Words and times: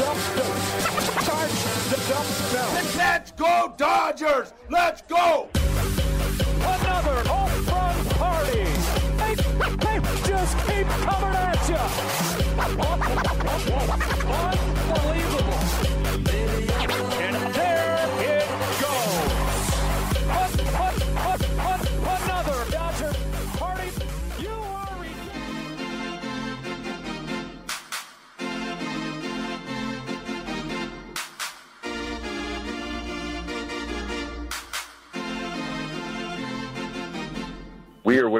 up, 0.00 0.16
charged 1.24 1.66
up 2.10 2.26
now. 2.52 2.68
Let's 2.96 3.30
go 3.32 3.74
Dodgers! 3.76 4.52
Let's 4.70 5.02
go! 5.02 5.48
Another 6.60 7.28
home 7.28 7.64
run 7.66 8.04
party. 8.16 8.66
They, 9.18 9.34
they 9.76 10.00
just 10.26 10.56
keep 10.66 10.86
coming 10.86 11.34
at 11.34 11.68
you. 11.68 11.76
Unbelievable. 14.94 15.31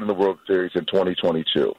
Winning 0.02 0.06
the 0.06 0.14
World 0.14 0.40
Series 0.46 0.72
in 0.74 0.84
2022. 0.84 1.74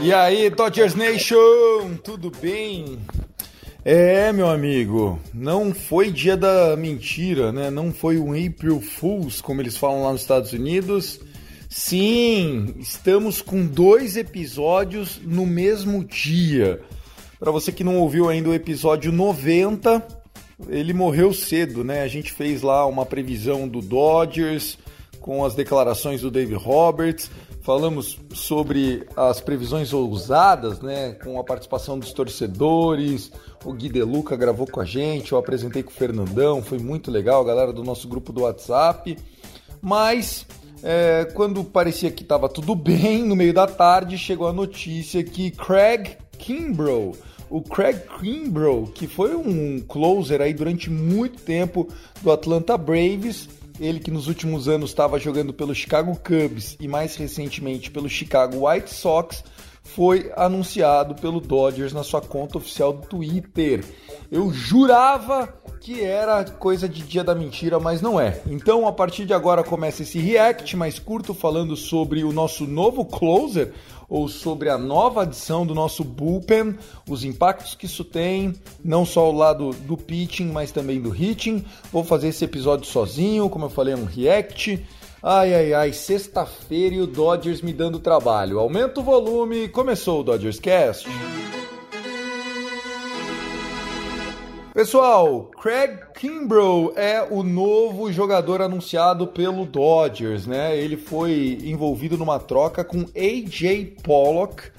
E 0.00 0.12
aí, 0.12 0.48
Dodgers 0.50 0.94
Nation, 0.94 1.96
tudo 2.04 2.30
bem? 2.40 2.98
É, 3.84 4.32
meu 4.32 4.48
amigo, 4.48 5.18
não 5.34 5.74
foi 5.74 6.10
dia 6.10 6.36
da 6.36 6.76
mentira, 6.76 7.52
né? 7.52 7.70
Não 7.70 7.92
foi 7.92 8.18
um 8.18 8.32
April 8.32 8.80
Fools, 8.80 9.40
como 9.40 9.60
eles 9.60 9.76
falam 9.76 10.02
lá 10.02 10.12
nos 10.12 10.20
Estados 10.20 10.52
Unidos. 10.52 11.20
Sim, 11.68 12.74
estamos 12.78 13.42
com 13.42 13.66
dois 13.66 14.16
episódios 14.16 15.20
no 15.22 15.46
mesmo 15.46 16.04
dia. 16.04 16.80
Para 17.38 17.52
você 17.52 17.70
que 17.70 17.84
não 17.84 17.98
ouviu 17.98 18.28
ainda 18.28 18.50
o 18.50 18.54
episódio 18.54 19.12
90, 19.12 20.17
ele 20.66 20.92
morreu 20.92 21.32
cedo, 21.32 21.84
né? 21.84 22.02
A 22.02 22.08
gente 22.08 22.32
fez 22.32 22.62
lá 22.62 22.86
uma 22.86 23.06
previsão 23.06 23.68
do 23.68 23.80
Dodgers 23.80 24.78
com 25.20 25.44
as 25.44 25.54
declarações 25.54 26.22
do 26.22 26.30
Dave 26.30 26.54
Roberts. 26.54 27.30
Falamos 27.62 28.18
sobre 28.32 29.06
as 29.14 29.40
previsões 29.40 29.92
ousadas, 29.92 30.80
né? 30.80 31.12
Com 31.22 31.38
a 31.38 31.44
participação 31.44 31.98
dos 31.98 32.12
torcedores. 32.12 33.30
O 33.64 33.72
Gui 33.72 33.88
Deluca 33.88 34.36
gravou 34.36 34.66
com 34.66 34.80
a 34.80 34.84
gente, 34.84 35.32
eu 35.32 35.38
apresentei 35.38 35.82
com 35.82 35.90
o 35.90 35.94
Fernandão, 35.94 36.62
foi 36.62 36.78
muito 36.78 37.10
legal, 37.10 37.42
a 37.42 37.46
galera 37.46 37.72
do 37.72 37.84
nosso 37.84 38.08
grupo 38.08 38.32
do 38.32 38.42
WhatsApp. 38.42 39.18
Mas 39.82 40.46
é, 40.82 41.26
quando 41.34 41.62
parecia 41.64 42.10
que 42.10 42.22
estava 42.22 42.48
tudo 42.48 42.74
bem, 42.74 43.22
no 43.22 43.36
meio 43.36 43.52
da 43.52 43.66
tarde 43.66 44.16
chegou 44.16 44.48
a 44.48 44.52
notícia 44.52 45.22
que 45.22 45.50
Craig 45.50 46.16
Kimbrough, 46.38 47.16
o 47.50 47.62
Craig 47.62 48.00
Kimbrough, 48.18 48.92
que 48.92 49.06
foi 49.06 49.34
um 49.34 49.80
closer 49.80 50.40
aí 50.40 50.52
durante 50.52 50.90
muito 50.90 51.40
tempo 51.42 51.88
do 52.22 52.30
Atlanta 52.30 52.76
Braves, 52.76 53.48
ele 53.80 54.00
que 54.00 54.10
nos 54.10 54.26
últimos 54.26 54.68
anos 54.68 54.90
estava 54.90 55.18
jogando 55.18 55.52
pelo 55.52 55.74
Chicago 55.74 56.16
Cubs 56.16 56.76
e 56.80 56.88
mais 56.88 57.14
recentemente 57.16 57.90
pelo 57.90 58.08
Chicago 58.08 58.68
White 58.68 58.92
Sox, 58.92 59.44
foi 59.94 60.30
anunciado 60.36 61.14
pelo 61.14 61.40
Dodgers 61.40 61.92
na 61.92 62.02
sua 62.02 62.20
conta 62.20 62.58
oficial 62.58 62.92
do 62.92 63.06
Twitter. 63.06 63.84
Eu 64.30 64.52
jurava 64.52 65.52
que 65.80 66.02
era 66.02 66.44
coisa 66.44 66.88
de 66.88 67.02
dia 67.02 67.24
da 67.24 67.34
mentira, 67.34 67.80
mas 67.80 68.02
não 68.02 68.20
é. 68.20 68.40
Então, 68.46 68.86
a 68.86 68.92
partir 68.92 69.24
de 69.24 69.32
agora 69.32 69.64
começa 69.64 70.02
esse 70.02 70.18
react 70.18 70.76
mais 70.76 70.98
curto 70.98 71.32
falando 71.32 71.74
sobre 71.76 72.22
o 72.22 72.32
nosso 72.32 72.66
novo 72.66 73.04
closer 73.04 73.72
ou 74.08 74.28
sobre 74.28 74.68
a 74.68 74.78
nova 74.78 75.22
adição 75.22 75.66
do 75.66 75.74
nosso 75.74 76.02
bullpen, 76.02 76.76
os 77.08 77.24
impactos 77.24 77.74
que 77.74 77.86
isso 77.86 78.04
tem, 78.04 78.54
não 78.82 79.04
só 79.04 79.30
o 79.30 79.36
lado 79.36 79.70
do 79.70 79.96
pitching, 79.96 80.46
mas 80.46 80.72
também 80.72 81.00
do 81.00 81.14
hitting. 81.14 81.64
Vou 81.92 82.04
fazer 82.04 82.28
esse 82.28 82.44
episódio 82.44 82.86
sozinho, 82.86 83.48
como 83.48 83.66
eu 83.66 83.70
falei, 83.70 83.94
é 83.94 83.96
um 83.96 84.04
react. 84.04 84.84
Ai, 85.20 85.52
ai, 85.52 85.74
ai, 85.74 85.92
sexta-feira 85.92 86.94
e 86.94 87.00
o 87.00 87.06
Dodgers 87.06 87.60
me 87.60 87.72
dando 87.72 87.98
trabalho. 87.98 88.60
Aumenta 88.60 89.00
o 89.00 89.02
volume, 89.02 89.66
começou 89.66 90.20
o 90.20 90.22
Dodgers 90.22 90.60
Cast. 90.60 91.08
Pessoal, 94.72 95.50
Craig 95.60 95.98
Kimbrough 96.14 96.92
é 96.94 97.26
o 97.28 97.42
novo 97.42 98.12
jogador 98.12 98.62
anunciado 98.62 99.26
pelo 99.26 99.66
Dodgers, 99.66 100.46
né? 100.46 100.78
Ele 100.78 100.96
foi 100.96 101.58
envolvido 101.64 102.16
numa 102.16 102.38
troca 102.38 102.84
com 102.84 103.00
AJ 103.00 103.96
Pollock. 104.04 104.70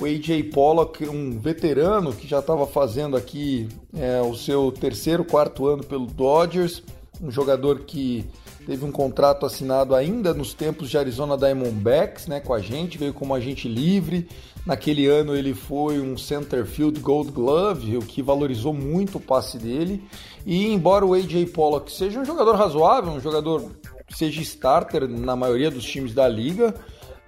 O 0.00 0.04
AJ 0.04 0.50
Pollock, 0.52 1.08
um 1.08 1.38
veterano 1.38 2.12
que 2.12 2.26
já 2.26 2.40
estava 2.40 2.66
fazendo 2.66 3.16
aqui 3.16 3.68
é, 3.96 4.20
o 4.20 4.34
seu 4.34 4.72
terceiro, 4.72 5.24
quarto 5.24 5.64
ano 5.64 5.84
pelo 5.84 6.06
Dodgers, 6.06 6.82
um 7.22 7.30
jogador 7.30 7.82
que 7.82 8.24
teve 8.66 8.84
um 8.84 8.90
contrato 8.90 9.46
assinado 9.46 9.94
ainda 9.94 10.34
nos 10.34 10.52
tempos 10.52 10.90
de 10.90 10.98
Arizona 10.98 11.38
Diamondbacks, 11.38 12.26
né, 12.26 12.40
com 12.40 12.52
a 12.52 12.60
gente, 12.60 12.98
veio 12.98 13.14
como 13.14 13.32
agente 13.32 13.68
livre. 13.68 14.28
Naquele 14.66 15.06
ano 15.06 15.36
ele 15.36 15.54
foi 15.54 16.00
um 16.00 16.18
center 16.18 16.66
field 16.66 16.98
Gold 16.98 17.30
Glove, 17.30 17.96
o 17.96 18.02
que 18.02 18.20
valorizou 18.20 18.74
muito 18.74 19.18
o 19.18 19.20
passe 19.20 19.56
dele. 19.56 20.02
E 20.44 20.66
embora 20.66 21.06
o 21.06 21.14
AJ 21.14 21.52
Pollock 21.54 21.92
seja 21.92 22.18
um 22.18 22.24
jogador 22.24 22.56
razoável, 22.56 23.12
um 23.12 23.20
jogador 23.20 23.70
que 24.04 24.18
seja 24.18 24.42
starter 24.42 25.08
na 25.08 25.36
maioria 25.36 25.70
dos 25.70 25.84
times 25.84 26.12
da 26.12 26.28
liga, 26.28 26.74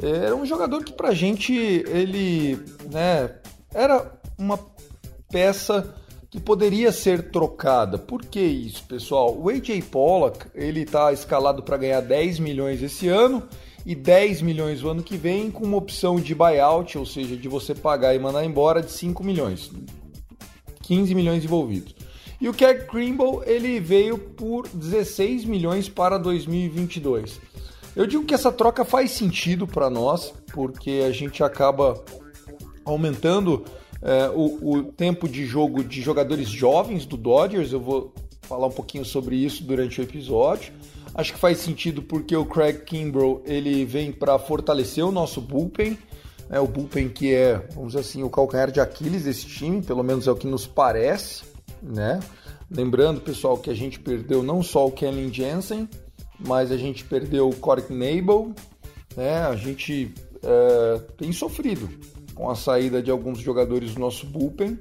era 0.03 0.35
um 0.35 0.45
jogador 0.45 0.83
que 0.83 0.93
pra 0.93 1.13
gente 1.13 1.53
ele, 1.53 2.59
né, 2.91 3.31
era 3.73 4.13
uma 4.37 4.59
peça 5.31 5.95
que 6.31 6.39
poderia 6.39 6.93
ser 6.93 7.31
trocada. 7.31 7.97
Por 7.99 8.25
que 8.25 8.41
isso, 8.41 8.85
pessoal? 8.85 9.37
O 9.39 9.49
AJ 9.49 9.83
Pollock, 9.91 10.47
ele 10.55 10.83
está 10.83 11.13
escalado 11.13 11.63
para 11.63 11.77
ganhar 11.77 12.01
10 12.01 12.39
milhões 12.39 12.83
esse 12.83 13.09
ano 13.09 13.43
e 13.87 13.95
10 13.95 14.43
milhões 14.43 14.83
o 14.83 14.89
ano 14.91 15.03
que 15.03 15.17
vem 15.17 15.51
com 15.51 15.65
uma 15.65 15.79
opção 15.79 16.17
de 16.17 16.35
buyout, 16.35 16.99
ou 16.99 17.07
seja, 17.07 17.37
de 17.37 17.49
você 17.49 17.75
pagar 17.75 18.15
e 18.15 18.19
mandar 18.19 18.45
embora 18.45 18.83
de 18.83 18.93
5 18.93 19.25
milhões. 19.25 19.71
15 20.83 21.15
milhões 21.15 21.45
envolvidos. 21.45 21.95
E 22.41 22.49
o 22.49 22.55
Craig 22.55 22.87
Krimble, 22.87 23.41
ele 23.47 23.81
veio 23.81 24.19
por 24.19 24.69
16 24.69 25.45
milhões 25.45 25.89
para 25.89 26.19
2022. 26.19 27.41
Eu 27.97 28.07
digo 28.07 28.25
que 28.25 28.35
essa 28.35 28.53
troca 28.53 28.85
faz 28.85 29.11
sentido 29.11 29.67
para 29.67 29.91
nós, 29.91 30.33
porque 30.53 31.03
a 31.05 31.11
gente 31.11 31.43
acaba 31.43 32.01
aumentando 32.85 33.65
é, 34.03 34.29
o, 34.29 34.77
o, 34.77 34.85
tempo 34.85 35.29
de 35.29 35.45
jogo 35.45 35.83
de 35.83 36.01
jogadores 36.01 36.49
jovens 36.49 37.05
do 37.05 37.17
Dodgers. 37.17 37.73
Eu 37.73 37.81
vou 37.81 38.13
falar 38.43 38.67
um 38.67 38.73
pouquinho 38.73 39.05
sobre 39.05 39.37
isso 39.37 39.65
durante 39.65 40.01
o 40.01 40.05
episódio. 40.05 40.73
Acho 41.15 41.33
que 41.33 41.39
faz 41.39 41.59
sentido 41.59 42.03
porque 42.03 42.37
o 42.37 42.47
Craig 42.47 42.85
Kimbrough 42.85 43.43
ele 43.45 43.85
vem 43.85 44.13
para 44.13 44.39
fortalecer 44.39 45.05
o 45.05 45.11
nosso 45.11 45.41
bullpen. 45.41 45.99
Né, 46.49 46.61
o 46.61 46.67
bullpen 46.67 47.09
que 47.09 47.35
é, 47.35 47.59
vamos 47.75 47.93
dizer 47.93 48.01
assim, 48.01 48.23
o 48.23 48.31
calcanhar 48.31 48.71
de 48.71 48.81
Aquiles 48.81 49.25
desse 49.25 49.47
time, 49.47 49.83
pelo 49.83 50.03
menos 50.03 50.27
é 50.27 50.31
o 50.31 50.37
que 50.37 50.47
nos 50.47 50.67
parece. 50.67 51.43
Né? 51.83 52.21
Lembrando, 52.71 53.21
pessoal, 53.21 53.59
que 53.59 53.71
a 53.71 53.75
gente 53.75 53.99
perdeu 53.99 54.43
não 54.43 54.63
só 54.63 54.87
o 54.87 54.93
Kenley 54.93 55.33
Jensen, 55.33 55.89
mas 56.39 56.71
a 56.71 56.77
gente 56.77 57.05
perdeu 57.05 57.49
o 57.49 57.57
Corey 57.57 57.85
Nable. 57.91 58.55
Né? 59.17 59.41
A 59.41 59.57
gente 59.57 60.15
é, 60.43 61.01
tem 61.17 61.33
sofrido 61.33 61.89
com 62.39 62.49
a 62.49 62.55
saída 62.55 63.03
de 63.03 63.11
alguns 63.11 63.41
jogadores 63.41 63.95
do 63.95 64.01
nosso 64.01 64.25
bullpen 64.25 64.79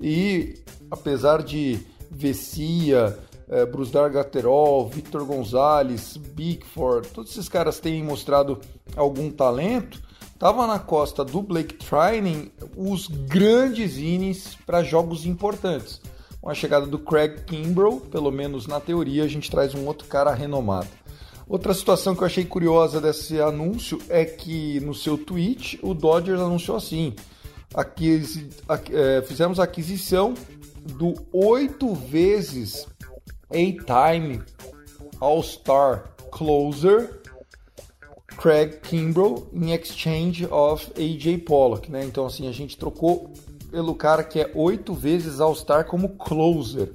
e 0.00 0.56
apesar 0.90 1.40
de 1.40 1.78
Vessia, 2.10 3.16
é, 3.48 3.64
Brusdar 3.64 4.10
Gatterol, 4.10 4.88
Victor 4.88 5.24
Gonzalez, 5.24 6.16
Bickford, 6.16 7.08
todos 7.10 7.30
esses 7.30 7.48
caras 7.48 7.78
têm 7.78 8.02
mostrado 8.02 8.60
algum 8.96 9.30
talento, 9.30 10.02
tava 10.36 10.66
na 10.66 10.80
costa 10.80 11.24
do 11.24 11.40
Blake 11.40 11.76
Trining 11.76 12.50
os 12.76 13.06
grandes 13.06 13.98
innings 13.98 14.58
para 14.66 14.82
jogos 14.82 15.24
importantes. 15.24 16.00
Com 16.40 16.50
a 16.50 16.54
chegada 16.54 16.86
do 16.86 16.98
Craig 16.98 17.44
Kimbrough, 17.46 18.00
pelo 18.00 18.32
menos 18.32 18.66
na 18.66 18.80
teoria, 18.80 19.22
a 19.22 19.28
gente 19.28 19.48
traz 19.48 19.76
um 19.76 19.86
outro 19.86 20.08
cara 20.08 20.34
renomado. 20.34 20.88
Outra 21.48 21.72
situação 21.72 22.14
que 22.14 22.22
eu 22.22 22.26
achei 22.26 22.44
curiosa 22.44 23.00
desse 23.00 23.40
anúncio 23.40 24.00
é 24.08 24.24
que 24.24 24.80
no 24.80 24.92
seu 24.94 25.16
tweet 25.16 25.78
o 25.82 25.94
Dodgers 25.94 26.40
anunciou 26.40 26.76
assim: 26.76 27.14
aquisi, 27.72 28.48
é, 28.90 29.22
fizemos 29.22 29.60
aquisição 29.60 30.34
do 30.94 31.14
oito 31.32 31.94
vezes 31.94 32.86
A-Time 33.50 34.42
All-Star 35.20 36.10
Closer 36.30 37.20
Craig 38.36 38.80
Kimbrough 38.82 39.48
em 39.52 39.72
exchange 39.72 40.46
of 40.50 40.92
AJ 40.96 41.44
Pollock, 41.44 41.90
né? 41.90 42.04
Então 42.04 42.26
assim 42.26 42.48
a 42.48 42.52
gente 42.52 42.76
trocou 42.76 43.32
pelo 43.70 43.94
cara 43.94 44.22
que 44.22 44.40
é 44.40 44.50
oito 44.54 44.94
vezes 44.94 45.40
All-Star 45.40 45.86
como 45.86 46.10
closer. 46.10 46.92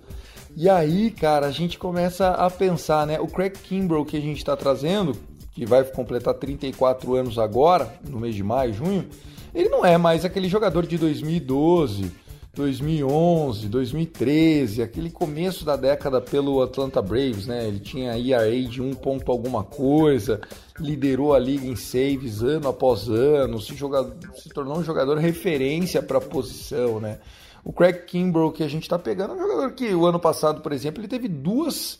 E 0.55 0.69
aí, 0.69 1.11
cara, 1.11 1.47
a 1.47 1.51
gente 1.51 1.79
começa 1.79 2.29
a 2.29 2.49
pensar, 2.49 3.07
né? 3.07 3.19
O 3.19 3.27
Craig 3.27 3.51
Kimbrough 3.51 4.05
que 4.05 4.17
a 4.17 4.21
gente 4.21 4.37
está 4.37 4.55
trazendo, 4.55 5.15
que 5.53 5.65
vai 5.65 5.83
completar 5.83 6.33
34 6.33 7.15
anos 7.15 7.39
agora, 7.39 7.93
no 8.07 8.19
mês 8.19 8.35
de 8.35 8.43
maio, 8.43 8.73
junho, 8.73 9.07
ele 9.53 9.69
não 9.69 9.85
é 9.85 9.97
mais 9.97 10.25
aquele 10.25 10.49
jogador 10.49 10.85
de 10.85 10.97
2012, 10.97 12.11
2011, 12.53 13.69
2013, 13.69 14.81
aquele 14.81 15.09
começo 15.09 15.63
da 15.63 15.77
década 15.77 16.19
pelo 16.19 16.61
Atlanta 16.61 17.01
Braves, 17.01 17.47
né? 17.47 17.65
Ele 17.65 17.79
tinha 17.79 18.17
ERA 18.17 18.61
de 18.63 18.81
1 18.81 18.93
ponto 18.95 19.31
alguma 19.31 19.63
coisa, 19.63 20.41
liderou 20.77 21.33
a 21.33 21.39
liga 21.39 21.65
em 21.65 21.77
saves 21.77 22.43
ano 22.43 22.67
após 22.67 23.07
ano, 23.07 23.59
se, 23.59 23.73
jogador, 23.73 24.13
se 24.35 24.49
tornou 24.49 24.79
um 24.79 24.83
jogador 24.83 25.17
referência 25.17 26.03
para 26.03 26.17
a 26.17 26.21
posição, 26.21 26.99
né? 26.99 27.19
O 27.63 27.71
Craig 27.71 28.05
Kimbrough 28.05 28.51
que 28.51 28.63
a 28.63 28.67
gente 28.67 28.83
está 28.83 28.97
pegando 28.97 29.33
é 29.33 29.35
um 29.35 29.39
jogador 29.39 29.71
que 29.73 29.93
o 29.93 30.05
ano 30.05 30.19
passado, 30.19 30.61
por 30.61 30.71
exemplo, 30.71 31.01
ele 31.01 31.07
teve 31.07 31.27
duas 31.27 31.99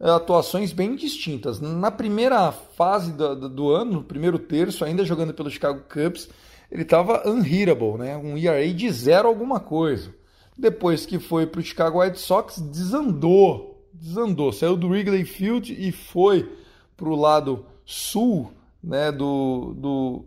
eh, 0.00 0.10
atuações 0.10 0.72
bem 0.72 0.96
distintas. 0.96 1.60
Na 1.60 1.90
primeira 1.90 2.50
fase 2.50 3.12
do, 3.12 3.48
do 3.48 3.70
ano, 3.70 3.92
no 3.92 4.04
primeiro 4.04 4.38
terço, 4.38 4.84
ainda 4.84 5.04
jogando 5.04 5.34
pelo 5.34 5.50
Chicago 5.50 5.82
Cubs, 5.88 6.28
ele 6.70 6.82
estava 6.82 7.28
unhittable, 7.28 7.98
né? 7.98 8.16
um 8.16 8.36
ERA 8.36 8.66
de 8.72 8.90
zero 8.90 9.28
alguma 9.28 9.60
coisa. 9.60 10.14
Depois 10.56 11.04
que 11.04 11.18
foi 11.18 11.46
para 11.46 11.60
o 11.60 11.64
Chicago 11.64 12.00
White 12.00 12.18
Sox, 12.18 12.58
desandou, 12.58 13.86
desandou, 13.92 14.52
saiu 14.52 14.76
do 14.76 14.88
Wrigley 14.88 15.24
Field 15.24 15.72
e 15.72 15.92
foi 15.92 16.50
para 16.96 17.08
o 17.08 17.16
lado 17.16 17.66
sul 17.84 18.52
né, 18.82 19.12
do, 19.12 19.74
do, 19.76 20.24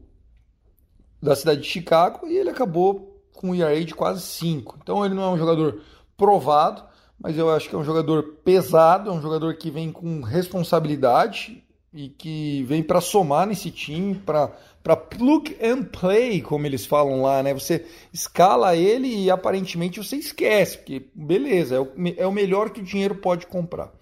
da 1.21 1.35
cidade 1.35 1.61
de 1.61 1.67
Chicago 1.67 2.27
e 2.27 2.37
ele 2.37 2.49
acabou 2.49 3.14
com 3.35 3.49
um 3.49 3.55
ERA 3.55 3.83
de 3.83 3.93
quase 3.93 4.21
5. 4.21 4.79
Então 4.81 5.05
ele 5.05 5.13
não 5.13 5.23
é 5.23 5.29
um 5.29 5.37
jogador 5.37 5.81
provado, 6.17 6.83
mas 7.19 7.37
eu 7.37 7.49
acho 7.49 7.69
que 7.69 7.75
é 7.75 7.77
um 7.77 7.83
jogador 7.83 8.23
pesado, 8.43 9.09
é 9.09 9.13
um 9.13 9.21
jogador 9.21 9.55
que 9.55 9.69
vem 9.69 9.91
com 9.91 10.21
responsabilidade 10.21 11.63
e 11.93 12.09
que 12.09 12.63
vem 12.63 12.83
para 12.83 12.99
somar 12.99 13.47
nesse 13.47 13.71
time, 13.71 14.15
para 14.15 14.95
plug 14.95 15.55
and 15.63 15.83
play, 15.83 16.41
como 16.41 16.65
eles 16.67 16.85
falam 16.85 17.21
lá, 17.21 17.41
né? 17.41 17.53
Você 17.53 17.85
escala 18.11 18.75
ele 18.75 19.07
e 19.07 19.31
aparentemente 19.31 20.03
você 20.03 20.17
esquece, 20.17 20.77
porque 20.77 21.07
beleza, 21.15 21.75
é 21.75 21.79
o, 21.79 21.87
é 22.17 22.27
o 22.27 22.33
melhor 22.33 22.69
que 22.69 22.81
o 22.81 22.83
dinheiro 22.83 23.15
pode 23.15 23.47
comprar. 23.47 23.93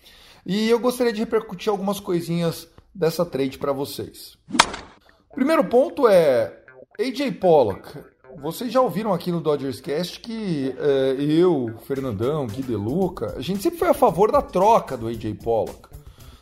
E 0.43 0.69
eu 0.69 0.79
gostaria 0.79 1.13
de 1.13 1.19
repercutir 1.19 1.69
algumas 1.69 1.99
coisinhas 1.99 2.67
dessa 2.93 3.23
trade 3.25 3.59
para 3.59 3.71
vocês. 3.71 4.37
Primeiro 5.33 5.63
ponto 5.63 6.07
é 6.07 6.63
AJ 6.99 7.31
Pollock. 7.39 8.12
Vocês 8.41 8.71
já 8.71 8.81
ouviram 8.81 9.13
aqui 9.13 9.31
no 9.31 9.39
Dodgers 9.39 9.79
Cast 9.79 10.19
que 10.19 10.73
é, 10.77 11.15
eu, 11.19 11.73
Fernandão, 11.85 12.47
Gui 12.47 12.61
De 12.61 12.75
Luca, 12.75 13.33
a 13.37 13.41
gente 13.41 13.61
sempre 13.61 13.79
foi 13.79 13.89
a 13.89 13.93
favor 13.93 14.31
da 14.31 14.41
troca 14.41 14.97
do 14.97 15.07
AJ 15.07 15.35
Pollock. 15.43 15.89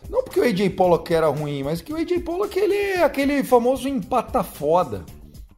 Não 0.09 0.23
porque 0.23 0.39
o 0.39 0.43
AJ 0.43 0.69
Pollock 0.75 1.13
era 1.13 1.27
ruim, 1.27 1.63
mas 1.63 1.81
que 1.81 1.93
o 1.93 1.97
AJ 1.97 2.19
Pollock 2.23 2.57
ele 2.57 2.75
é 2.75 3.03
aquele 3.03 3.43
famoso 3.43 3.87
empata 3.87 4.43
foda. 4.43 5.05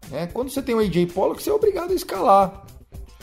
Né? 0.09 0.27
Quando 0.27 0.49
você 0.49 0.61
tem 0.61 0.75
o 0.75 0.79
AJ 0.79 1.11
Pollock, 1.13 1.41
você 1.41 1.49
é 1.49 1.53
obrigado 1.53 1.91
a 1.91 1.95
escalar. 1.95 2.65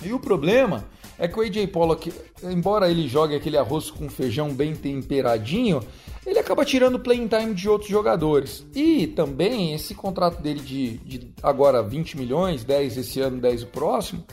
E 0.03 0.13
o 0.13 0.19
problema 0.19 0.85
é 1.21 1.29
que 1.29 1.39
o 1.39 1.43
AJ 1.43 1.67
Pollock, 1.67 2.11
embora 2.43 2.91
ele 2.91 3.07
jogue 3.07 3.37
aquele 3.37 3.59
arroz 3.59 3.91
com 3.91 4.09
feijão 4.09 4.53
bem 4.55 4.75
temperadinho, 4.75 5.81
ele 6.27 6.39
acaba 6.39 6.65
tirando 6.65 6.99
playing 6.99 7.29
time 7.29 7.55
de 7.55 7.69
outros 7.69 7.91
jogadores. 7.91 8.67
E 8.75 9.07
também 9.07 9.75
esse 9.75 9.95
contrato 9.95 10.41
dele 10.41 10.61
de, 10.61 10.97
de 10.99 11.31
agora 11.43 11.83
20 11.83 12.17
milhões, 12.17 12.65
10 12.65 12.97
esse 12.97 13.21
ano, 13.21 13.39
10 13.39 13.65
o 13.65 13.67
próximo, 13.67 14.25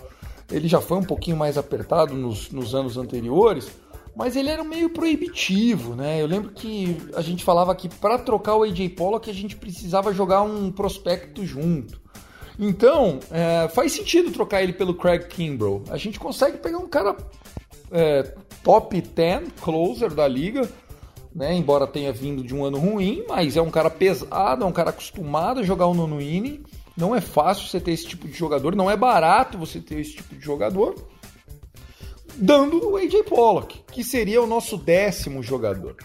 ele 0.49 0.69
já 0.69 0.79
foi 0.79 0.97
um 0.97 1.03
pouquinho 1.03 1.35
mais 1.35 1.57
apertado 1.57 2.15
nos, 2.15 2.49
nos 2.51 2.73
anos 2.73 2.97
anteriores 2.97 3.69
mas 4.15 4.35
ele 4.35 4.49
era 4.49 4.63
meio 4.63 4.89
proibitivo, 4.89 5.95
né? 5.95 6.19
Eu 6.19 6.25
lembro 6.25 6.49
que 6.49 6.97
a 7.13 7.21
gente 7.21 7.43
falava 7.43 7.75
que 7.75 7.87
para 7.87 8.17
trocar 8.17 8.55
o 8.55 8.63
AJ 8.63 8.89
Pollock 8.95 9.29
a 9.29 9.33
gente 9.33 9.55
precisava 9.55 10.11
jogar 10.11 10.41
um 10.41 10.71
prospecto 10.71 11.45
junto. 11.45 12.01
Então, 12.59 13.19
é, 13.31 13.67
faz 13.69 13.91
sentido 13.91 14.31
trocar 14.31 14.63
ele 14.63 14.73
pelo 14.73 14.95
Craig 14.95 15.27
Kimbrough. 15.27 15.83
A 15.89 15.97
gente 15.97 16.19
consegue 16.19 16.57
pegar 16.57 16.79
um 16.79 16.87
cara 16.87 17.15
é, 17.91 18.23
top 18.63 18.99
10 18.99 19.49
closer 19.61 20.13
da 20.13 20.27
liga, 20.27 20.67
né? 21.33 21.53
Embora 21.53 21.85
tenha 21.85 22.11
vindo 22.11 22.43
de 22.43 22.55
um 22.55 22.65
ano 22.65 22.79
ruim, 22.79 23.23
mas 23.27 23.55
é 23.55 23.61
um 23.61 23.69
cara 23.69 23.89
pesado, 23.89 24.63
é 24.63 24.67
um 24.67 24.71
cara 24.71 24.89
acostumado 24.89 25.59
a 25.59 25.63
jogar 25.63 25.85
o 25.85 25.93
nono 25.93 26.19
inning. 26.19 26.63
Não 26.95 27.15
é 27.15 27.21
fácil 27.21 27.67
você 27.67 27.79
ter 27.79 27.91
esse 27.91 28.07
tipo 28.07 28.27
de 28.27 28.33
jogador, 28.33 28.75
não 28.75 28.89
é 28.89 28.97
barato 28.97 29.57
você 29.57 29.79
ter 29.79 29.99
esse 29.99 30.15
tipo 30.15 30.35
de 30.35 30.41
jogador 30.41 30.95
dando 32.37 32.91
o 32.91 32.97
AJ 32.97 33.23
Pollock, 33.27 33.81
que 33.91 34.03
seria 34.03 34.41
o 34.41 34.47
nosso 34.47 34.77
décimo 34.77 35.41
jogador. 35.41 35.95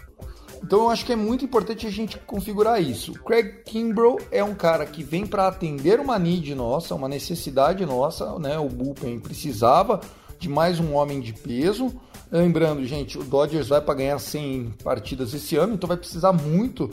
Então 0.63 0.83
eu 0.83 0.91
acho 0.91 1.05
que 1.05 1.13
é 1.13 1.17
muito 1.17 1.45
importante 1.45 1.87
a 1.87 1.91
gente 1.91 2.19
configurar 2.19 2.81
isso. 2.81 3.13
Craig 3.15 3.63
Kimbrough 3.65 4.19
é 4.31 4.43
um 4.43 4.55
cara 4.55 4.87
que 4.87 5.03
vem 5.03 5.27
para 5.27 5.49
atender 5.49 5.99
uma 5.99 6.19
need 6.19 6.55
nossa, 6.55 6.95
uma 6.95 7.09
necessidade 7.09 7.85
nossa, 7.85 8.39
né? 8.39 8.59
O 8.59 8.69
bullpen 8.69 9.19
precisava 9.19 10.01
de 10.39 10.49
mais 10.49 10.79
um 10.79 10.95
homem 10.95 11.21
de 11.21 11.33
peso. 11.33 11.93
Lembrando, 12.31 12.85
gente, 12.87 13.19
o 13.19 13.25
Dodgers 13.25 13.69
vai 13.69 13.81
para 13.81 13.95
ganhar 13.95 14.19
100 14.19 14.75
partidas 14.83 15.35
esse 15.35 15.57
ano, 15.57 15.75
então 15.75 15.87
vai 15.87 15.97
precisar 15.97 16.33
muito 16.33 16.89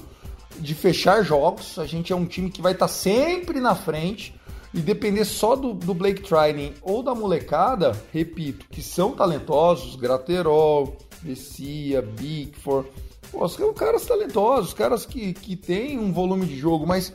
de 0.60 0.74
fechar 0.74 1.24
jogos. 1.24 1.80
A 1.80 1.86
gente 1.86 2.12
é 2.12 2.16
um 2.16 2.26
time 2.26 2.50
que 2.50 2.62
vai 2.62 2.74
estar 2.74 2.88
tá 2.88 2.94
sempre 2.94 3.60
na 3.60 3.76
frente 3.76 4.36
e 4.74 4.82
depender 4.82 5.26
só 5.26 5.56
do, 5.56 5.74
do 5.74 5.94
Blake 5.94 6.22
Trining 6.22 6.74
ou 6.82 7.02
da 7.02 7.16
molecada, 7.16 8.00
repito, 8.12 8.66
que 8.70 8.82
são 8.82 9.14
talentosos, 9.14 9.96
Graterol, 9.96 10.98
Messia, 11.24 12.02
Bickford, 12.02 12.90
pô, 13.32 13.48
são 13.48 13.74
caras 13.74 14.06
talentosos, 14.06 14.74
caras 14.74 15.06
que, 15.06 15.34
que 15.34 15.56
têm 15.56 15.98
um 16.00 16.12
volume 16.12 16.46
de 16.46 16.58
jogo, 16.58 16.86
mas 16.86 17.14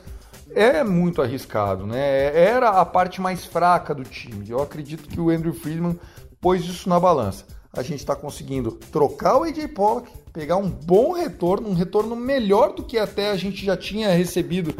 é 0.53 0.83
muito 0.83 1.21
arriscado, 1.21 1.85
né? 1.85 2.35
Era 2.35 2.69
a 2.69 2.85
parte 2.85 3.19
mais 3.19 3.45
fraca 3.45 3.93
do 3.93 4.03
time. 4.03 4.49
Eu 4.49 4.61
acredito 4.61 5.09
que 5.09 5.19
o 5.19 5.29
Andrew 5.29 5.53
Friedman 5.53 5.99
pôs 6.39 6.63
isso 6.63 6.87
na 6.87 6.99
balança. 6.99 7.45
A 7.73 7.81
gente 7.81 7.99
está 7.99 8.15
conseguindo 8.15 8.71
trocar 8.71 9.37
o 9.37 9.43
AJ 9.43 9.67
Pollock, 9.73 10.09
pegar 10.31 10.55
um 10.57 10.69
bom 10.69 11.11
retorno, 11.11 11.69
um 11.69 11.73
retorno 11.73 12.15
melhor 12.15 12.73
do 12.73 12.83
que 12.83 12.97
até 12.97 13.31
a 13.31 13.35
gente 13.35 13.65
já 13.65 13.75
tinha 13.75 14.09
recebido 14.09 14.73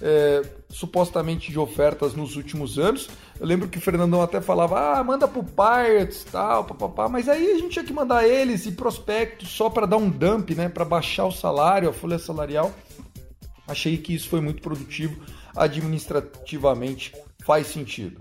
é, 0.00 0.42
supostamente 0.70 1.50
de 1.50 1.58
ofertas 1.58 2.14
nos 2.14 2.36
últimos 2.36 2.78
anos. 2.78 3.08
Eu 3.40 3.46
lembro 3.46 3.68
que 3.68 3.78
o 3.78 3.80
Fernandão 3.80 4.20
até 4.20 4.40
falava, 4.40 4.98
ah, 4.98 5.04
manda 5.04 5.28
pro 5.28 5.44
Pirates, 5.44 6.24
tal, 6.24 6.64
papapá, 6.64 7.08
mas 7.08 7.28
aí 7.28 7.52
a 7.52 7.58
gente 7.58 7.70
tinha 7.70 7.84
que 7.84 7.92
mandar 7.92 8.26
eles 8.26 8.66
e 8.66 8.72
prospectos 8.72 9.48
só 9.48 9.70
para 9.70 9.86
dar 9.86 9.96
um 9.96 10.10
dump, 10.10 10.54
né, 10.54 10.68
para 10.68 10.84
baixar 10.84 11.26
o 11.26 11.32
salário, 11.32 11.88
a 11.88 11.92
folha 11.92 12.18
salarial. 12.18 12.72
Achei 13.66 13.96
que 13.96 14.14
isso 14.14 14.28
foi 14.28 14.40
muito 14.40 14.60
produtivo, 14.60 15.22
administrativamente 15.54 17.12
faz 17.44 17.68
sentido. 17.68 18.20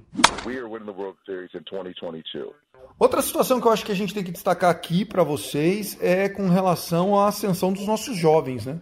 Outra 2.99 3.21
situação 3.21 3.59
que 3.59 3.67
eu 3.67 3.71
acho 3.71 3.85
que 3.85 3.91
a 3.91 3.95
gente 3.95 4.13
tem 4.13 4.23
que 4.23 4.31
destacar 4.31 4.69
aqui 4.69 5.05
para 5.05 5.23
vocês 5.23 5.97
é 6.01 6.29
com 6.29 6.49
relação 6.49 7.17
à 7.17 7.27
ascensão 7.27 7.71
dos 7.71 7.85
nossos 7.85 8.17
jovens, 8.17 8.65
né? 8.65 8.79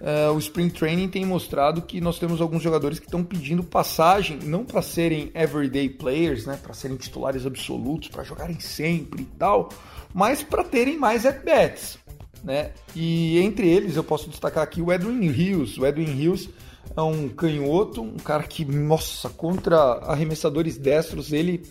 Uh, 0.00 0.32
o 0.32 0.38
Spring 0.38 0.70
Training 0.70 1.08
tem 1.08 1.24
mostrado 1.24 1.82
que 1.82 2.00
nós 2.00 2.18
temos 2.18 2.40
alguns 2.40 2.62
jogadores 2.62 2.98
que 2.98 3.06
estão 3.06 3.22
pedindo 3.22 3.62
passagem, 3.62 4.38
não 4.42 4.64
para 4.64 4.82
serem 4.82 5.30
everyday 5.34 5.88
players, 5.88 6.46
né, 6.46 6.58
para 6.62 6.74
serem 6.74 6.96
titulares 6.96 7.46
absolutos, 7.46 8.08
para 8.08 8.24
jogarem 8.24 8.58
sempre 8.60 9.22
e 9.22 9.26
tal, 9.38 9.68
mas 10.12 10.42
para 10.42 10.64
terem 10.64 10.98
mais 10.98 11.24
at-bats. 11.26 11.98
Né? 12.42 12.72
E 12.96 13.38
entre 13.38 13.68
eles 13.68 13.96
eu 13.96 14.04
posso 14.04 14.30
destacar 14.30 14.62
aqui 14.62 14.80
o 14.80 14.90
Edwin 14.90 15.26
Hills. 15.26 15.78
O 15.78 15.86
Edwin 15.86 16.18
Hills 16.18 16.48
é 16.96 17.02
um 17.02 17.28
canhoto, 17.28 18.02
um 18.02 18.16
cara 18.16 18.42
que, 18.44 18.64
nossa, 18.64 19.28
contra 19.28 19.76
arremessadores 19.76 20.76
destros, 20.76 21.32
ele 21.32 21.62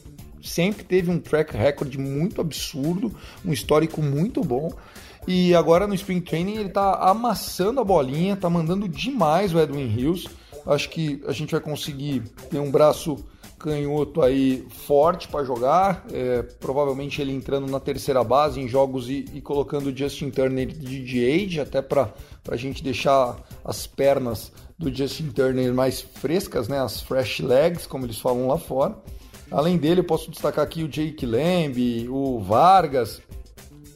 sempre 0.42 0.84
teve 0.84 1.12
um 1.12 1.20
track 1.20 1.56
record 1.56 1.96
muito 1.96 2.40
absurdo, 2.40 3.14
um 3.44 3.52
histórico 3.52 4.02
muito 4.02 4.42
bom. 4.42 4.72
E 5.30 5.54
agora 5.54 5.86
no 5.86 5.94
Spring 5.94 6.22
Training 6.22 6.56
ele 6.56 6.70
tá 6.70 6.96
amassando 6.96 7.80
a 7.80 7.84
bolinha, 7.84 8.36
tá 8.36 8.50
mandando 8.50 8.90
demais 8.90 9.54
o 9.54 9.60
Edwin 9.60 9.86
Hills. 9.96 10.28
Acho 10.66 10.90
que 10.90 11.22
a 11.28 11.32
gente 11.32 11.52
vai 11.52 11.62
conseguir 11.62 12.22
ter 12.50 12.58
um 12.58 12.72
braço 12.72 13.16
canhoto 13.60 14.24
aí 14.24 14.66
forte 14.70 15.28
para 15.28 15.44
jogar, 15.44 16.04
é, 16.12 16.42
provavelmente 16.42 17.22
ele 17.22 17.32
entrando 17.32 17.70
na 17.70 17.80
terceira 17.80 18.24
base 18.24 18.60
em 18.60 18.68
jogos 18.68 19.08
e, 19.08 19.26
e 19.32 19.40
colocando 19.40 19.92
o 19.92 19.96
Justin 19.96 20.32
Turner 20.32 20.66
de 20.66 21.00
DH, 21.04 21.60
até 21.60 21.80
para 21.80 22.12
a 22.50 22.56
gente 22.56 22.84
deixar 22.84 23.38
as 23.64 23.86
pernas 23.86 24.52
do 24.80 24.92
Justin 24.92 25.30
Turner 25.30 25.72
mais 25.76 26.02
frescas, 26.02 26.68
né, 26.68 26.80
as 26.80 27.02
fresh 27.02 27.42
legs, 27.42 27.86
como 27.86 28.04
eles 28.04 28.18
falam 28.18 28.48
lá 28.48 28.58
fora. 28.58 28.98
Além 29.52 29.78
dele, 29.78 30.00
eu 30.00 30.06
posso 30.06 30.32
destacar 30.32 30.64
aqui 30.64 30.84
o 30.84 30.88
Jake 30.88 31.24
Lamb, 31.24 32.08
o 32.10 32.40
Vargas, 32.40 33.22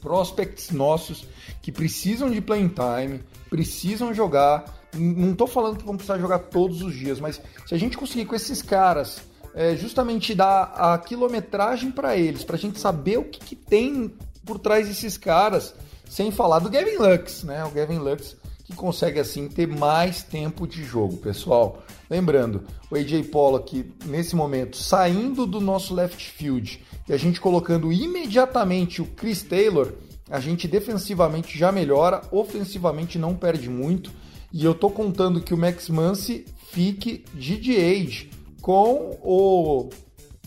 prospects 0.04 0.70
nossos 0.70 1.26
que 1.62 1.72
precisam 1.72 2.30
de 2.30 2.42
playing 2.42 2.68
time, 2.68 3.20
precisam 3.48 4.12
jogar. 4.12 4.86
Não 4.94 5.32
estou 5.32 5.46
falando 5.46 5.78
que 5.78 5.84
vão 5.84 5.96
precisar 5.96 6.18
jogar 6.18 6.38
todos 6.40 6.82
os 6.82 6.94
dias, 6.94 7.18
mas 7.18 7.40
se 7.66 7.74
a 7.74 7.78
gente 7.78 7.96
conseguir 7.96 8.26
com 8.26 8.34
esses 8.36 8.60
caras 8.60 9.22
é, 9.54 9.74
justamente 9.74 10.34
dar 10.34 10.74
a 10.76 10.98
quilometragem 10.98 11.90
para 11.90 12.16
eles, 12.16 12.44
para 12.44 12.56
a 12.56 12.58
gente 12.58 12.78
saber 12.78 13.18
o 13.18 13.24
que, 13.24 13.40
que, 13.40 13.56
tem 13.56 14.12
por 14.44 14.58
trás 14.58 14.86
desses 14.86 15.16
caras, 15.16 15.74
sem 16.08 16.30
falar 16.30 16.58
do 16.58 16.68
Gavin 16.68 16.98
Lux, 16.98 17.42
né? 17.44 17.64
O 17.64 17.70
Gavin 17.70 17.98
Lux 17.98 18.36
que 18.64 18.74
consegue 18.74 19.20
assim 19.20 19.46
ter 19.46 19.66
mais 19.66 20.22
tempo 20.22 20.66
de 20.66 20.82
jogo, 20.84 21.18
pessoal. 21.18 21.82
Lembrando, 22.08 22.64
o 22.90 22.96
AJ 22.96 23.28
Pollock 23.30 23.92
nesse 24.06 24.34
momento 24.34 24.76
saindo 24.76 25.46
do 25.46 25.60
nosso 25.60 25.94
left 25.94 26.30
field 26.30 26.82
e 27.08 27.12
a 27.12 27.16
gente 27.16 27.40
colocando 27.40 27.92
imediatamente 27.92 29.02
o 29.02 29.06
Chris 29.06 29.42
Taylor, 29.42 29.92
a 30.30 30.40
gente 30.40 30.66
defensivamente 30.66 31.58
já 31.58 31.70
melhora, 31.70 32.22
ofensivamente 32.30 33.18
não 33.18 33.34
perde 33.34 33.68
muito. 33.68 34.10
E 34.52 34.64
eu 34.64 34.74
tô 34.74 34.88
contando 34.88 35.40
que 35.40 35.52
o 35.52 35.56
Max 35.58 35.88
Muncy 35.88 36.46
fique 36.70 37.24
de 37.34 37.56
DH 37.56 38.30
com 38.60 39.18
o, 39.22 39.90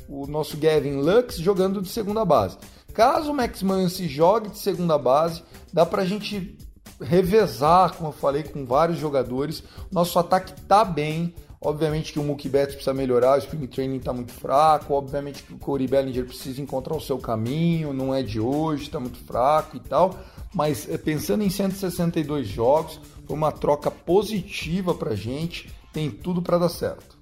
o 0.10 0.26
nosso 0.28 0.58
Gavin 0.58 0.96
Lux 0.96 1.38
jogando 1.38 1.82
de 1.82 1.90
segunda 1.90 2.26
base. 2.26 2.58
Caso 2.94 3.32
o 3.32 3.36
Max 3.36 3.62
Muncy 3.62 4.08
jogue 4.08 4.50
de 4.50 4.58
segunda 4.58 4.98
base, 4.98 5.44
dá 5.72 5.86
pra 5.86 6.06
gente 6.06 6.58
revezar, 7.00 7.94
como 7.96 8.10
eu 8.10 8.14
falei, 8.14 8.44
com 8.44 8.66
vários 8.66 8.98
jogadores. 8.98 9.64
Nosso 9.92 10.18
ataque 10.18 10.60
tá 10.62 10.84
bem. 10.84 11.34
Obviamente 11.60 12.14
que 12.14 12.20
o 12.20 12.24
Mookie 12.24 12.48
Betts 12.48 12.76
precisa 12.76 12.94
melhorar, 12.94 13.36
o 13.36 13.40
Spring 13.40 13.66
Training 13.66 13.98
está 13.98 14.14
muito 14.14 14.32
fraco. 14.32 14.94
Obviamente 14.94 15.42
que 15.44 15.54
o 15.54 15.58
Corey 15.58 15.88
Bellinger 15.88 16.26
precisa 16.26 16.62
encontrar 16.62 16.96
o 16.96 17.02
seu 17.02 17.18
caminho, 17.18 17.94
não 17.94 18.14
é 18.14 18.22
de 18.22 18.40
hoje, 18.40 18.84
está 18.84 19.00
muito 19.00 19.18
fraco 19.18 19.76
e 19.76 19.80
tal. 19.80 20.16
Mas 20.54 20.88
eh, 20.88 20.98
pensando 20.98 21.44
em 21.44 21.50
162 21.50 22.48
jogos, 22.48 23.00
foi 23.26 23.36
uma 23.36 23.52
troca 23.52 23.90
positiva 23.90 24.94
para 24.94 25.16
gente, 25.16 25.70
tem 25.92 26.12
tudo 26.12 26.42
para 26.42 26.60
dar 26.60 26.70
certo. 26.70 27.18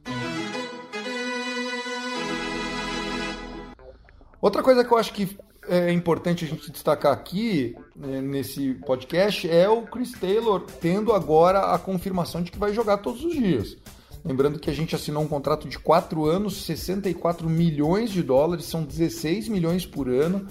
Outra 4.42 4.62
coisa 4.62 4.84
que 4.84 4.94
eu 4.94 4.98
acho 4.98 5.14
que 5.14 5.38
é 5.68 5.92
importante 5.92 6.46
a 6.46 6.48
gente 6.48 6.72
destacar 6.72 7.12
aqui 7.12 7.76
né, 7.96 8.22
nesse 8.22 8.76
podcast 8.86 9.50
é 9.50 9.68
o 9.68 9.84
Chris 9.84 10.12
Taylor 10.12 10.62
tendo 10.80 11.14
agora 11.14 11.74
a 11.74 11.80
confirmação 11.80 12.44
de 12.44 12.52
que 12.52 12.60
vai 12.60 12.74
jogar 12.74 12.98
todos 12.98 13.24
os 13.24 13.34
dias. 13.34 13.78
Lembrando 14.26 14.58
que 14.58 14.72
a 14.72 14.74
gente 14.74 14.96
assinou 14.96 15.22
um 15.22 15.28
contrato 15.28 15.70
de 15.70 15.78
4 15.78 16.26
anos, 16.26 16.66
64 16.66 17.48
milhões 17.48 18.10
de 18.10 18.24
dólares, 18.24 18.66
são 18.66 18.84
16 18.84 19.48
milhões 19.48 19.86
por 19.86 20.10
ano. 20.10 20.48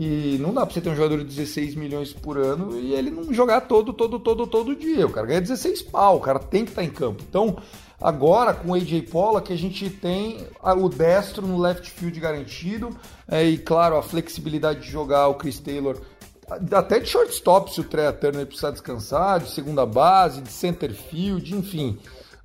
E 0.00 0.38
não 0.40 0.54
dá 0.54 0.64
pra 0.64 0.72
você 0.72 0.80
ter 0.80 0.88
um 0.88 0.96
jogador 0.96 1.18
de 1.18 1.24
16 1.24 1.74
milhões 1.74 2.12
por 2.12 2.38
ano 2.38 2.78
e 2.78 2.94
ele 2.94 3.10
não 3.10 3.34
jogar 3.34 3.62
todo, 3.62 3.92
todo, 3.92 4.18
todo, 4.18 4.46
todo 4.46 4.74
dia. 4.74 5.04
O 5.04 5.10
cara 5.10 5.26
ganha 5.26 5.40
16 5.42 5.82
pau, 5.82 6.16
o 6.16 6.20
cara 6.20 6.38
tem 6.38 6.64
que 6.64 6.70
estar 6.70 6.82
tá 6.82 6.86
em 6.86 6.90
campo. 6.90 7.22
Então, 7.28 7.58
agora 8.00 8.54
com 8.54 8.70
o 8.70 8.74
AJ 8.74 9.02
Pollock, 9.10 9.52
a 9.52 9.56
gente 9.56 9.90
tem 9.90 10.46
o 10.62 10.88
destro 10.88 11.46
no 11.46 11.58
left 11.58 11.90
field 11.90 12.18
garantido. 12.20 12.96
É, 13.26 13.44
e 13.44 13.58
claro, 13.58 13.96
a 13.96 14.02
flexibilidade 14.02 14.82
de 14.82 14.90
jogar 14.90 15.28
o 15.28 15.34
Chris 15.34 15.58
Taylor 15.58 16.00
até 16.72 16.98
de 16.98 17.06
shortstop 17.06 17.74
se 17.74 17.80
o 17.80 17.84
Trey 17.84 18.10
Turner 18.12 18.46
precisar 18.46 18.70
descansar, 18.70 19.40
de 19.40 19.50
segunda 19.50 19.84
base, 19.84 20.40
de 20.40 20.50
center 20.50 20.94
field, 20.94 21.54
enfim 21.54 21.98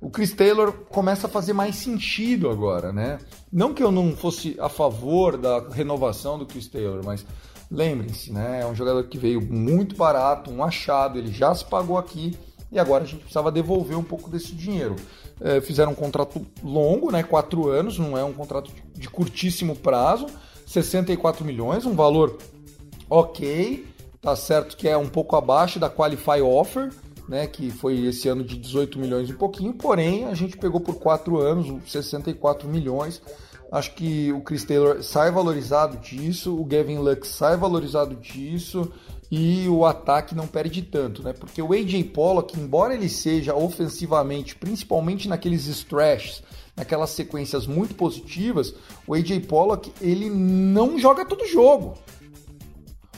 o 0.04 0.10
Chris 0.10 0.34
Taylor 0.34 0.70
começa 0.90 1.26
a 1.26 1.30
fazer 1.30 1.54
mais 1.54 1.76
sentido 1.76 2.50
agora, 2.50 2.92
né? 2.92 3.18
Não 3.50 3.72
que 3.72 3.82
eu 3.82 3.90
não 3.90 4.14
fosse 4.14 4.54
a 4.60 4.68
favor 4.68 5.38
da 5.38 5.66
renovação 5.70 6.38
do 6.38 6.44
Chris 6.44 6.68
Taylor, 6.68 7.00
mas 7.02 7.24
lembrem-se, 7.70 8.30
né? 8.30 8.60
É 8.60 8.66
um 8.66 8.74
jogador 8.74 9.04
que 9.04 9.16
veio 9.16 9.40
muito 9.40 9.96
barato, 9.96 10.50
um 10.50 10.62
achado, 10.62 11.18
ele 11.18 11.32
já 11.32 11.54
se 11.54 11.64
pagou 11.64 11.96
aqui 11.96 12.36
e 12.70 12.78
agora 12.78 13.04
a 13.04 13.06
gente 13.06 13.20
precisava 13.20 13.50
devolver 13.50 13.96
um 13.96 14.02
pouco 14.02 14.28
desse 14.28 14.52
dinheiro. 14.54 14.94
É, 15.40 15.62
fizeram 15.62 15.92
um 15.92 15.94
contrato 15.94 16.46
longo, 16.62 17.10
né? 17.10 17.22
Quatro 17.22 17.70
anos, 17.70 17.98
não 17.98 18.18
é 18.18 18.22
um 18.22 18.34
contrato 18.34 18.70
de 18.92 19.08
curtíssimo 19.08 19.74
prazo, 19.74 20.26
64 20.66 21.46
milhões, 21.46 21.86
um 21.86 21.94
valor 21.94 22.36
ok, 23.08 23.86
tá 24.20 24.36
certo 24.36 24.76
que 24.76 24.86
é 24.86 24.98
um 24.98 25.08
pouco 25.08 25.34
abaixo 25.34 25.78
da 25.78 25.88
Qualify 25.88 26.42
Offer, 26.42 26.92
né, 27.28 27.46
que 27.46 27.70
foi 27.70 28.04
esse 28.06 28.28
ano 28.28 28.44
de 28.44 28.56
18 28.56 28.98
milhões 28.98 29.28
e 29.30 29.32
pouquinho, 29.32 29.72
porém 29.72 30.26
a 30.26 30.34
gente 30.34 30.56
pegou 30.56 30.80
por 30.80 30.96
4 30.96 31.38
anos 31.38 31.90
64 31.90 32.68
milhões. 32.68 33.22
Acho 33.72 33.94
que 33.94 34.32
o 34.32 34.40
Chris 34.40 34.64
Taylor 34.64 35.02
sai 35.02 35.30
valorizado 35.30 35.96
disso, 35.96 36.56
o 36.56 36.64
Gavin 36.64 36.98
Lux 36.98 37.28
sai 37.28 37.56
valorizado 37.56 38.14
disso 38.14 38.92
e 39.30 39.66
o 39.68 39.84
ataque 39.84 40.34
não 40.34 40.46
perde 40.46 40.82
tanto, 40.82 41.22
né? 41.22 41.32
Porque 41.32 41.60
o 41.60 41.72
AJ 41.72 42.04
Pollock, 42.12 42.58
embora 42.58 42.94
ele 42.94 43.08
seja 43.08 43.54
ofensivamente, 43.54 44.54
principalmente 44.54 45.28
naqueles 45.28 45.66
stretches, 45.66 46.42
naquelas 46.76 47.10
sequências 47.10 47.66
muito 47.66 47.94
positivas, 47.94 48.74
o 49.06 49.14
AJ 49.14 49.40
Pollock 49.48 49.92
ele 50.00 50.30
não 50.30 50.98
joga 50.98 51.24
todo 51.24 51.46
jogo. 51.46 51.94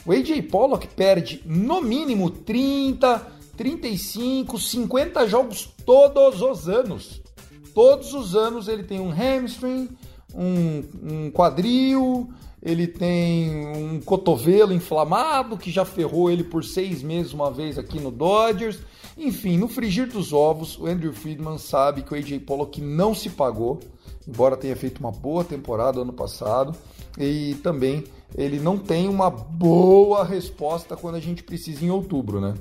O 0.07 0.13
AJ 0.13 0.41
Pollock 0.51 0.87
perde 0.87 1.43
no 1.45 1.83
mínimo 1.83 2.31
30, 2.31 3.27
35, 3.57 4.59
50 4.59 5.27
jogos 5.27 5.69
todos 5.85 6.43
os 6.43 6.69
anos. 6.69 7.23
Todos 7.75 8.15
os 8.15 8.35
anos 8.35 8.69
ele 8.69 8.83
tem 8.83 9.01
um 9.01 9.11
hamstring, 9.11 9.89
um, 10.35 10.83
um 11.03 11.31
quadril, 11.31 12.29
ele 12.63 12.87
tem 12.87 13.67
um 13.77 14.01
cotovelo 14.01 14.73
inflamado 14.73 15.57
que 15.57 15.71
já 15.71 15.85
ferrou 15.85 16.31
ele 16.31 16.43
por 16.43 16.65
seis 16.65 17.03
meses 17.03 17.33
uma 17.33 17.51
vez 17.51 17.79
aqui 17.79 18.01
no 18.01 18.11
Dodgers. 18.11 18.79
Enfim, 19.17 19.57
no 19.57 19.69
frigir 19.69 20.09
dos 20.09 20.33
ovos, 20.33 20.79
o 20.79 20.87
Andrew 20.87 21.13
Friedman 21.13 21.59
sabe 21.59 22.03
que 22.03 22.13
o 22.13 22.17
AJ 22.17 22.41
Pollock 22.41 22.81
não 22.81 23.15
se 23.15 23.31
pagou, 23.31 23.81
embora 24.27 24.57
tenha 24.57 24.77
feito 24.77 24.99
uma 24.99 25.13
boa 25.13 25.45
temporada 25.45 26.01
ano 26.01 26.13
passado, 26.13 26.77
e 27.19 27.55
também 27.63 28.05
ele 28.35 28.59
não 28.59 28.77
tem 28.77 29.09
uma 29.09 29.31
boa 29.31 30.25
resposta 30.25 30.97
quando 30.97 31.15
a 31.15 31.21
gente 31.21 31.43
precisa 31.43 31.85
em 31.85 31.91
outubro, 31.91 32.41
né? 32.41 32.55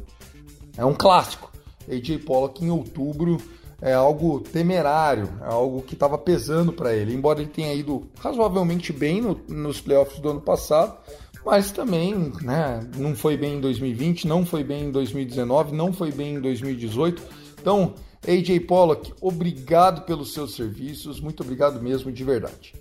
É 0.78 0.86
um 0.86 0.94
clássico. 0.94 1.52
AJ 1.90 2.24
Pollock 2.26 2.64
em 2.64 2.70
outubro 2.70 3.38
é 3.82 3.94
algo 3.94 4.40
temerário, 4.40 5.30
é 5.42 5.48
algo 5.48 5.82
que 5.82 5.94
estava 5.94 6.18
pesando 6.18 6.74
para 6.74 6.94
ele. 6.94 7.14
Embora 7.14 7.42
ele 7.42 7.50
tenha 7.50 7.74
ido 7.74 8.08
razoavelmente 8.20 8.92
bem 8.92 9.22
no, 9.22 9.40
nos 9.48 9.82
playoffs 9.82 10.20
do 10.20 10.30
ano 10.30 10.42
passado, 10.42 10.98
mas 11.46 11.72
também 11.72 12.34
né, 12.42 12.80
não 12.98 13.16
foi 13.16 13.38
bem 13.38 13.58
em 13.58 13.62
2020, 13.62 14.28
não 14.28 14.46
foi 14.46 14.64
bem 14.64 14.86
em 14.86 14.92
2019, 14.92 15.76
não 15.76 15.94
foi 15.94 16.12
bem 16.12 16.36
em 16.36 16.42
2018. 16.42 17.22
Então, 17.62 17.94
AJ 18.28 18.60
Pollock, 18.62 19.14
obrigado 19.22 20.06
pelos 20.06 20.34
seus 20.34 20.56
serviços, 20.56 21.20
muito 21.20 21.44
obrigado 21.44 21.82
mesmo 21.82 22.12
de 22.12 22.24
verdade. 22.24 22.74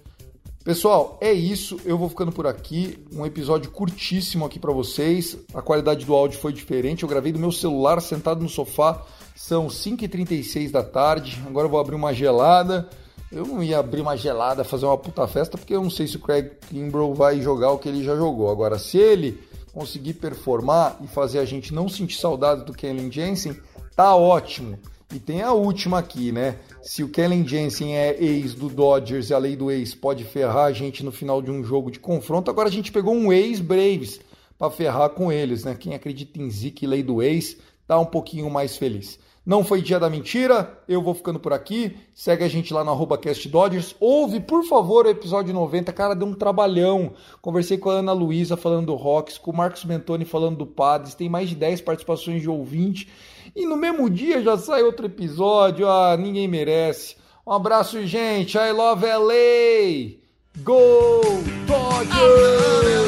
Pessoal, 0.65 1.19
é 1.21 1.31
isso. 1.31 1.79
Eu 1.85 1.99
vou 1.99 2.09
ficando 2.09 2.33
por 2.33 2.47
aqui. 2.47 2.99
Um 3.13 3.27
episódio 3.27 3.71
curtíssimo 3.71 4.47
aqui 4.47 4.59
para 4.59 4.73
vocês. 4.73 5.37
A 5.53 5.61
qualidade 5.61 6.07
do 6.07 6.15
áudio 6.15 6.41
foi 6.41 6.55
diferente. 6.55 7.03
Eu 7.03 7.09
gravei 7.09 7.33
do 7.33 7.39
meu 7.39 7.53
celular 7.53 8.01
sentado 8.01 8.41
no 8.41 8.49
sofá. 8.49 9.03
São 9.37 9.67
5h36 9.67 10.71
da 10.71 10.83
tarde. 10.83 11.39
Agora 11.47 11.67
eu 11.67 11.71
vou 11.71 11.79
abrir 11.79 11.95
uma 11.95 12.15
gelada. 12.15 12.89
Eu 13.31 13.45
não 13.47 13.63
ia 13.63 13.79
abrir 13.79 14.01
uma 14.01 14.17
gelada, 14.17 14.65
fazer 14.65 14.87
uma 14.87 14.97
puta 14.97 15.27
festa, 15.27 15.59
porque 15.59 15.75
eu 15.75 15.83
não 15.83 15.91
sei 15.91 16.07
se 16.07 16.17
o 16.17 16.21
Craig 16.21 16.53
Kimbrough 16.71 17.15
vai 17.15 17.43
jogar 17.43 17.73
o 17.73 17.79
que 17.79 17.89
ele 17.89 18.03
já 18.03 18.17
jogou. 18.17 18.51
Agora, 18.51 18.79
se 18.79 18.97
ele 18.97 19.39
conseguir 19.71 20.15
performar 20.15 20.97
e 21.03 21.07
fazer 21.07 21.41
a 21.41 21.45
gente 21.45 21.75
não 21.75 21.91
sentir 21.91 22.17
saudade 22.17 22.65
do 22.65 22.73
Kellen 22.73 23.13
Jensen, 23.13 23.55
tá 23.95 24.15
ótimo. 24.15 24.79
E 25.15 25.21
tem 25.21 25.43
a 25.43 25.53
última 25.53 26.01
aqui, 26.01 26.33
né? 26.33 26.57
Se 26.83 27.05
o 27.05 27.09
Kellen 27.09 27.47
Jensen 27.47 27.97
é 27.97 28.21
ex 28.21 28.53
do 28.53 28.69
Dodgers 28.69 29.31
e 29.31 29.35
a 29.35 29.39
lei 29.39 29.55
do 29.55 29.71
ex 29.71 29.95
pode 29.95 30.25
ferrar 30.25 30.65
a 30.65 30.73
gente 30.73 31.05
no 31.05 31.13
final 31.13 31.41
de 31.41 31.53
um 31.53 31.63
jogo 31.63 31.89
de 31.89 32.01
confronto, 32.01 32.51
agora 32.51 32.69
a 32.69 32.73
gente 32.73 32.91
pegou 32.91 33.15
um 33.15 33.33
ex-Braves 33.33 34.19
para 34.59 34.73
ferrar 34.73 35.11
com 35.11 35.31
eles, 35.31 35.63
né? 35.63 35.77
Quem 35.79 35.95
acredita 35.95 36.43
em 36.43 36.51
Zeke 36.51 36.85
e 36.85 36.89
lei 36.89 37.01
do 37.01 37.23
ex 37.23 37.57
tá 37.87 37.97
um 37.97 38.05
pouquinho 38.05 38.51
mais 38.51 38.77
feliz. 38.77 39.17
Não 39.47 39.63
foi 39.63 39.83
dia 39.83 40.01
da 40.01 40.09
mentira, 40.09 40.79
eu 40.89 41.03
vou 41.03 41.13
ficando 41.13 41.39
por 41.39 41.53
aqui. 41.53 41.95
Segue 42.15 42.45
a 42.45 42.49
gente 42.49 42.73
lá 42.73 42.83
no 42.83 42.91
arroba 42.91 43.19
CastDodgers. 43.19 43.95
Ouve, 44.01 44.41
por 44.41 44.65
favor, 44.65 45.05
o 45.05 45.11
episódio 45.11 45.53
90. 45.53 45.93
Cara, 45.93 46.15
deu 46.15 46.27
um 46.27 46.33
trabalhão. 46.33 47.13
Conversei 47.43 47.77
com 47.77 47.91
a 47.91 47.95
Ana 47.95 48.13
Luísa 48.13 48.57
falando 48.57 48.87
do 48.87 48.95
Rocks, 48.95 49.37
com 49.37 49.51
o 49.51 49.57
Marcos 49.57 49.85
Mentoni 49.85 50.25
falando 50.25 50.57
do 50.57 50.67
Padres. 50.67 51.15
Tem 51.15 51.29
mais 51.29 51.51
de 51.51 51.57
10 51.57 51.83
participações 51.83 52.41
de 52.41 52.49
ouvinte. 52.49 53.07
E 53.55 53.67
no 53.67 53.77
mesmo 53.77 54.09
dia 54.09 54.43
já 54.43 54.57
sai 54.57 54.83
outro 54.83 55.05
episódio. 55.05 55.87
Ah, 55.87 56.17
ninguém 56.17 56.49
merece. 56.49 57.17
Um 57.47 57.53
abraço, 57.53 58.05
gente. 58.07 58.57
I 58.57 58.73
love 58.73 59.05
LA. 59.05 60.25
Go 60.63 61.21
Dodgers! 61.67 63.04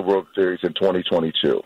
The 0.00 0.06
World 0.06 0.26
Series 0.34 0.60
in 0.62 0.72
2022. 0.72 1.62